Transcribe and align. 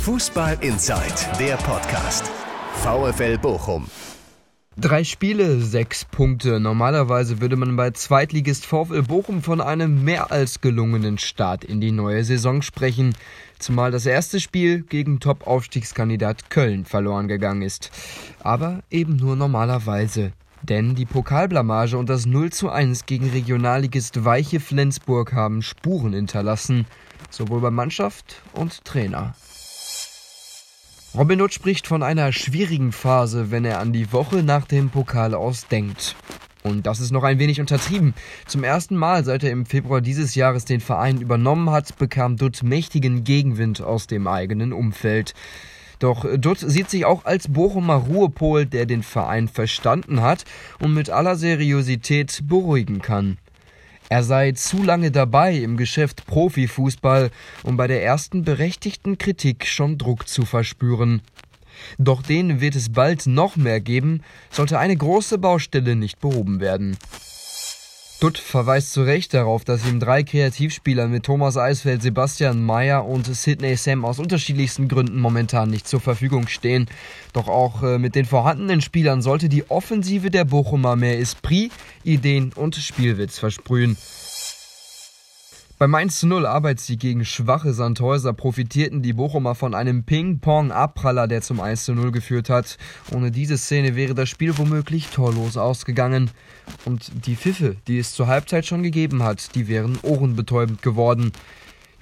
Fußball 0.00 0.56
Inside, 0.62 1.02
der 1.38 1.56
Podcast. 1.56 2.24
VfL 2.80 3.36
Bochum. 3.36 3.86
Drei 4.78 5.04
Spiele, 5.04 5.60
sechs 5.60 6.06
Punkte. 6.06 6.58
Normalerweise 6.58 7.42
würde 7.42 7.56
man 7.56 7.76
bei 7.76 7.90
Zweitligist 7.90 8.64
VfL 8.64 9.02
Bochum 9.02 9.42
von 9.42 9.60
einem 9.60 10.02
mehr 10.02 10.32
als 10.32 10.62
gelungenen 10.62 11.18
Start 11.18 11.64
in 11.64 11.82
die 11.82 11.92
neue 11.92 12.24
Saison 12.24 12.62
sprechen. 12.62 13.14
Zumal 13.58 13.90
das 13.90 14.06
erste 14.06 14.40
Spiel 14.40 14.80
gegen 14.80 15.20
Top-Aufstiegskandidat 15.20 16.48
Köln 16.48 16.86
verloren 16.86 17.28
gegangen 17.28 17.60
ist. 17.60 17.90
Aber 18.42 18.80
eben 18.90 19.16
nur 19.16 19.36
normalerweise. 19.36 20.32
Denn 20.62 20.94
die 20.94 21.06
Pokalblamage 21.06 21.98
und 21.98 22.08
das 22.08 22.24
0 22.24 22.50
zu 22.52 22.70
1 22.70 23.04
gegen 23.04 23.28
Regionalligist 23.28 24.24
Weiche 24.24 24.60
Flensburg 24.60 25.34
haben 25.34 25.60
Spuren 25.60 26.14
hinterlassen. 26.14 26.86
Sowohl 27.28 27.60
bei 27.60 27.70
Mannschaft 27.70 28.40
und 28.54 28.82
Trainer. 28.86 29.34
Robin 31.12 31.40
Hood 31.42 31.52
spricht 31.52 31.88
von 31.88 32.04
einer 32.04 32.32
schwierigen 32.32 32.92
Phase, 32.92 33.50
wenn 33.50 33.64
er 33.64 33.80
an 33.80 33.92
die 33.92 34.12
Woche 34.12 34.44
nach 34.44 34.64
dem 34.64 34.90
Pokal 34.90 35.34
aus 35.34 35.66
denkt. 35.66 36.14
Und 36.62 36.86
das 36.86 37.00
ist 37.00 37.10
noch 37.10 37.24
ein 37.24 37.40
wenig 37.40 37.58
untertrieben. 37.58 38.14
Zum 38.46 38.62
ersten 38.62 38.96
Mal, 38.96 39.24
seit 39.24 39.42
er 39.42 39.50
im 39.50 39.66
Februar 39.66 40.00
dieses 40.02 40.36
Jahres 40.36 40.66
den 40.66 40.80
Verein 40.80 41.20
übernommen 41.20 41.70
hat, 41.70 41.98
bekam 41.98 42.36
Dutt 42.36 42.62
mächtigen 42.62 43.24
Gegenwind 43.24 43.82
aus 43.82 44.06
dem 44.06 44.28
eigenen 44.28 44.72
Umfeld. 44.72 45.34
Doch 45.98 46.24
Dutt 46.38 46.58
sieht 46.60 46.88
sich 46.88 47.04
auch 47.04 47.24
als 47.24 47.48
Bochumer 47.48 47.96
Ruhepol, 47.96 48.66
der 48.66 48.86
den 48.86 49.02
Verein 49.02 49.48
verstanden 49.48 50.22
hat 50.22 50.44
und 50.78 50.94
mit 50.94 51.10
aller 51.10 51.34
Seriosität 51.34 52.42
beruhigen 52.46 53.02
kann. 53.02 53.36
Er 54.12 54.24
sei 54.24 54.50
zu 54.50 54.82
lange 54.82 55.12
dabei 55.12 55.54
im 55.54 55.76
Geschäft 55.76 56.26
Profifußball, 56.26 57.30
um 57.62 57.76
bei 57.76 57.86
der 57.86 58.02
ersten 58.02 58.42
berechtigten 58.42 59.18
Kritik 59.18 59.64
schon 59.66 59.98
Druck 59.98 60.26
zu 60.26 60.44
verspüren. 60.44 61.22
Doch 61.96 62.20
den 62.20 62.60
wird 62.60 62.74
es 62.74 62.90
bald 62.90 63.28
noch 63.28 63.54
mehr 63.54 63.80
geben, 63.80 64.24
sollte 64.50 64.80
eine 64.80 64.96
große 64.96 65.38
Baustelle 65.38 65.94
nicht 65.94 66.18
behoben 66.18 66.58
werden. 66.58 66.96
Dutt 68.20 68.36
verweist 68.36 68.92
zu 68.92 69.02
Recht 69.02 69.32
darauf, 69.32 69.64
dass 69.64 69.86
ihm 69.86 69.98
drei 69.98 70.22
Kreativspieler 70.22 71.08
mit 71.08 71.24
Thomas 71.24 71.56
Eisfeld, 71.56 72.02
Sebastian 72.02 72.62
Mayer 72.62 73.06
und 73.06 73.24
Sidney 73.24 73.76
Sam 73.76 74.04
aus 74.04 74.18
unterschiedlichsten 74.18 74.88
Gründen 74.88 75.18
momentan 75.18 75.70
nicht 75.70 75.88
zur 75.88 76.00
Verfügung 76.00 76.46
stehen. 76.46 76.86
Doch 77.32 77.48
auch 77.48 77.82
äh, 77.82 77.98
mit 77.98 78.14
den 78.14 78.26
vorhandenen 78.26 78.82
Spielern 78.82 79.22
sollte 79.22 79.48
die 79.48 79.70
Offensive 79.70 80.30
der 80.30 80.44
Bochumer 80.44 80.96
mehr 80.96 81.18
Esprit, 81.18 81.72
Ideen 82.04 82.52
und 82.54 82.74
Spielwitz 82.74 83.38
versprühen. 83.38 83.96
Beim 85.80 85.94
1 85.94 86.24
0 86.24 86.44
Arbeitssieg 86.44 87.00
gegen 87.00 87.24
schwache 87.24 87.72
Sandhäuser 87.72 88.34
profitierten 88.34 89.00
die 89.00 89.14
Bochumer 89.14 89.54
von 89.54 89.74
einem 89.74 90.04
Ping-Pong-Abpraller, 90.04 91.26
der 91.26 91.40
zum 91.40 91.58
1 91.58 91.88
0 91.88 92.12
geführt 92.12 92.50
hat. 92.50 92.76
Ohne 93.14 93.30
diese 93.30 93.56
Szene 93.56 93.96
wäre 93.96 94.14
das 94.14 94.28
Spiel 94.28 94.58
womöglich 94.58 95.06
torlos 95.06 95.56
ausgegangen. 95.56 96.32
Und 96.84 97.24
die 97.24 97.34
Pfiffe, 97.34 97.76
die 97.88 97.98
es 97.98 98.12
zur 98.12 98.26
Halbzeit 98.26 98.66
schon 98.66 98.82
gegeben 98.82 99.22
hat, 99.22 99.54
die 99.54 99.68
wären 99.68 99.98
ohrenbetäubend 100.02 100.82
geworden. 100.82 101.32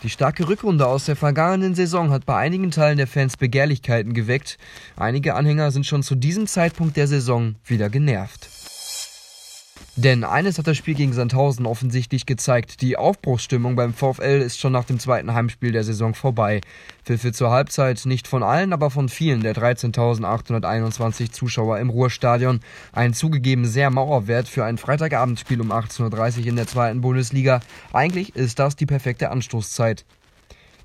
Die 0.03 0.11
starke 0.11 0.49
Rückrunde 0.49 0.89
aus 0.89 1.05
der 1.05 1.15
vergangenen 1.15 1.77
Saison 1.77 2.11
hat 2.11 2.27
bei 2.27 2.37
einigen 2.37 2.73
Teilen 2.73 2.99
der 2.99 3.07
Fans 3.07 3.37
Begehrlichkeiten 3.37 4.13
geweckt. 4.13 4.59
Einige 4.97 5.37
Anhänger 5.37 5.71
sind 5.71 5.87
schon 5.87 6.03
zu 6.03 6.17
diesem 6.17 6.49
Zeitpunkt 6.49 6.97
der 6.97 7.07
Saison 7.07 7.55
wieder 7.65 7.91
genervt. 7.91 8.58
Denn 9.99 10.23
eines 10.23 10.59
hat 10.59 10.69
das 10.69 10.77
Spiel 10.77 10.95
gegen 10.95 11.13
Sandhausen 11.13 11.67
offensichtlich 11.67 12.25
gezeigt. 12.25 12.83
Die 12.83 12.97
Aufbruchsstimmung 12.97 13.75
beim 13.75 13.93
VfL 13.93 14.43
ist 14.47 14.61
schon 14.61 14.71
nach 14.71 14.85
dem 14.85 15.01
zweiten 15.01 15.35
Heimspiel 15.35 15.73
der 15.73 15.83
Saison 15.83 16.15
vorbei. 16.15 16.61
Pfiffe 17.05 17.33
zur 17.33 17.51
Halbzeit 17.51 18.07
nicht 18.07 18.29
von 18.29 18.45
allen, 18.45 18.73
aber 18.73 18.91
von 18.91 19.09
vielen 19.09 19.41
der 19.41 19.57
13.821 19.57 21.33
Zuschauer 21.33 21.81
im 21.81 21.91
Ruhrstadion. 21.91 22.61
Ein 22.93 23.13
zugegeben 23.13 23.65
sehr 23.65 23.91
Mauerwert 23.91 24.47
für 24.47 24.65
ein 24.65 24.79
Freitagabendspiel 24.79 25.61
um 25.61 25.73
18.30 25.73 26.43
Uhr 26.43 26.47
in 26.47 26.55
der 26.55 26.69
zweiten 26.69 27.01
Bundesliga. 27.01 27.59
Eigentlich 27.93 28.37
ist 28.37 28.61
das 28.61 28.77
die 28.77 28.87
perfekte 28.87 29.33
Anstoßzeit. 29.33 30.05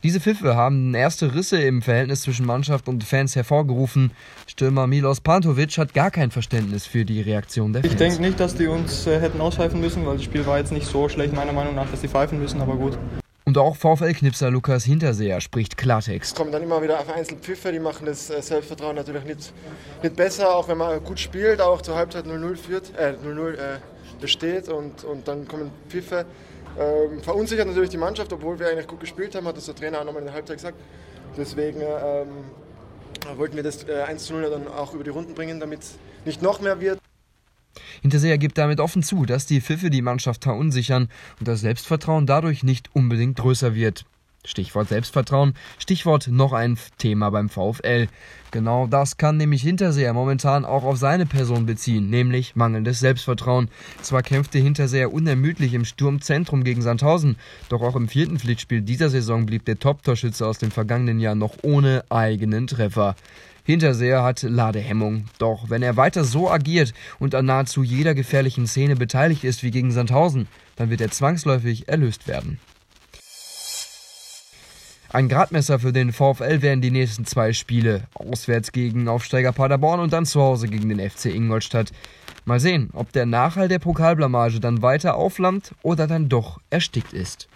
Diese 0.04 0.20
Pfiffe 0.20 0.58
haben 0.58 0.94
erste 0.94 1.34
Risse 1.34 1.62
im 1.62 1.82
Verhältnis 1.82 2.24
zwischen 2.24 2.46
Mannschaft 2.46 2.90
und 2.90 3.06
Fans 3.06 3.38
hervorgerufen. 3.38 4.12
Stürmer 4.48 4.86
Milos 4.86 5.22
Pantovic 5.22 5.78
hat 5.78 5.94
gar 5.94 6.12
kein 6.12 6.30
Verständnis 6.30 6.86
für 6.86 7.06
die 7.06 7.22
Reaktion 7.22 7.72
der 7.72 7.84
Fans. 7.84 7.94
Ich 7.94 7.98
denke 7.98 8.22
nicht, 8.22 8.38
dass 8.38 8.54
die 8.54 8.68
uns 8.68 9.08
äh, 9.08 9.22
hätten 9.22 9.40
auspfeifen 9.40 9.80
müssen, 9.80 10.06
weil 10.06 10.18
das 10.18 10.26
Spiel 10.26 10.46
war 10.46 10.58
jetzt 10.58 10.74
nicht 10.74 10.88
so 10.88 11.08
schlecht, 11.08 11.34
meiner 11.34 11.54
Meinung 11.54 11.74
nach, 11.74 11.90
dass 11.90 12.02
die 12.02 12.10
pfeifen 12.10 12.38
müssen, 12.38 12.60
aber 12.60 12.76
gut. 12.76 12.98
Und 13.46 13.58
auch 13.58 13.76
VfL-Knipser 13.76 14.50
Lukas 14.52 14.86
Hinterseher 14.86 15.42
spricht 15.42 15.78
Klartext. 15.78 16.32
Es 16.32 16.36
kommen 16.36 16.52
dann 16.52 16.64
immer 16.64 16.82
wieder 16.82 16.98
vereinzelt 17.00 17.42
Pfiffe, 17.42 17.74
die 17.74 17.80
machen 17.80 18.06
das 18.06 18.30
äh, 18.30 18.42
Selbstvertrauen 18.42 18.96
natürlich 18.96 19.26
nicht, 19.26 19.54
nicht 20.02 20.16
besser, 20.16 20.56
auch 20.56 20.70
wenn 20.70 20.78
man 20.78 21.04
gut 21.04 21.20
spielt, 21.20 21.60
auch 21.60 21.82
zur 21.82 21.96
Halbzeit 21.96 22.26
0-0 22.26 22.56
führt, 22.56 22.98
äh, 22.98 23.16
0-0 23.22 23.56
äh, 23.56 24.28
steht 24.28 24.70
und, 24.70 25.04
und 25.04 25.28
dann 25.28 25.46
kommen 25.48 25.72
Pfiffe. 25.90 26.26
Ähm, 26.80 27.22
verunsichert 27.22 27.68
natürlich 27.68 27.90
die 27.90 27.98
Mannschaft, 27.98 28.32
obwohl 28.32 28.58
wir 28.58 28.70
eigentlich 28.70 28.88
gut 28.88 29.02
gespielt 29.02 29.36
haben, 29.36 29.46
hat 29.46 29.58
das 29.58 29.66
der 29.66 29.76
Trainer 29.76 30.00
auch 30.00 30.06
nochmal 30.06 30.22
in 30.22 30.28
der 30.28 30.34
Halbzeit 30.34 30.58
gesagt. 30.58 30.78
Deswegen 31.36 31.82
ähm, 31.82 32.46
wollten 33.36 33.58
wir 33.58 33.64
das 33.64 33.84
äh, 33.84 34.04
1 34.04 34.30
0 34.30 34.50
dann 34.50 34.68
auch 34.70 34.94
über 34.94 35.04
die 35.04 35.10
Runden 35.10 35.34
bringen, 35.34 35.60
damit 35.60 35.82
nicht 36.24 36.42
noch 36.42 36.62
mehr 36.62 36.80
wird. 36.80 37.03
Hinterseher 38.04 38.38
gibt 38.38 38.58
damit 38.58 38.82
offen 38.82 39.02
zu, 39.02 39.26
dass 39.26 39.46
die 39.46 39.62
Pfiffe 39.62 39.90
die 39.90 40.02
Mannschaft 40.02 40.44
verunsichern 40.44 41.08
und 41.40 41.48
das 41.48 41.62
Selbstvertrauen 41.62 42.26
dadurch 42.26 42.62
nicht 42.62 42.90
unbedingt 42.94 43.38
größer 43.38 43.76
wird. 43.76 44.06
Stichwort 44.46 44.90
Selbstvertrauen, 44.90 45.54
Stichwort 45.80 46.28
noch 46.28 46.52
ein 46.52 46.78
Thema 46.98 47.30
beim 47.30 47.48
VfL. 47.48 48.10
Genau 48.52 48.88
das 48.88 49.16
kann 49.16 49.38
nämlich 49.38 49.62
Hinterseher 49.62 50.14
momentan 50.14 50.66
auch 50.66 50.84
auf 50.84 50.98
seine 50.98 51.26
Person 51.26 51.66
beziehen, 51.66 52.10
nämlich 52.10 52.58
mangelndes 52.58 53.00
Selbstvertrauen. 53.00 53.70
Zwar 54.02 54.22
kämpfte 54.22 54.60
Hinterseher 54.60 55.14
unermüdlich 55.14 55.74
im 55.74 55.86
Sturmzentrum 55.86 56.66
gegen 56.66 56.82
Sandhausen, 56.82 57.38
doch 57.70 57.82
auch 57.82 57.96
im 57.96 58.10
vierten 58.10 58.38
Pflichtspiel 58.38 58.82
dieser 58.82 59.10
Saison 59.10 59.46
blieb 59.46 59.64
der 59.64 59.80
Top-Torschütze 59.80 60.46
aus 60.46 60.58
dem 60.58 60.72
vergangenen 60.72 61.22
Jahr 61.22 61.36
noch 61.36 61.56
ohne 61.62 62.04
eigenen 62.10 62.68
Treffer. 62.68 63.16
Hinterseher 63.64 64.24
hat 64.24 64.42
Ladehemmung. 64.42 65.26
Doch 65.40 65.70
wenn 65.70 65.84
er 65.84 65.96
weiter 65.96 66.24
so 66.24 66.52
agiert 66.52 66.94
und 67.20 67.34
an 67.34 67.46
nahezu 67.46 67.84
jeder 67.84 68.14
gefährlichen 68.14 68.68
Szene 68.68 68.96
beteiligt 68.96 69.44
ist 69.44 69.64
wie 69.64 69.72
gegen 69.72 69.92
Sandhausen, 69.92 70.48
dann 70.76 70.90
wird 70.90 71.02
er 71.02 71.12
zwangsläufig 71.12 71.88
erlöst 71.88 72.28
werden. 72.28 72.60
Ein 75.14 75.30
Gradmesser 75.30 75.78
für 75.78 75.94
den 75.94 76.12
VfL 76.12 76.64
wären 76.64 76.82
die 76.82 76.90
nächsten 76.90 77.26
zwei 77.26 77.54
Spiele. 77.54 78.08
Auswärts 78.16 78.72
gegen 78.72 79.08
Aufsteiger 79.08 79.52
Paderborn 79.52 80.00
und 80.00 80.12
dann 80.12 80.26
zu 80.26 80.42
Hause 80.42 80.68
gegen 80.68 80.90
den 80.90 81.08
FC 81.08 81.26
Ingolstadt. 81.26 81.92
Mal 82.46 82.60
sehen, 82.60 82.90
ob 82.94 83.12
der 83.14 83.28
Nachhall 83.28 83.68
der 83.68 83.78
Pokalblamage 83.78 84.60
dann 84.60 84.82
weiter 84.82 85.16
aufflammt 85.16 85.76
oder 85.84 86.08
dann 86.08 86.30
doch 86.30 86.60
erstickt 86.72 87.14
ist. 87.14 87.48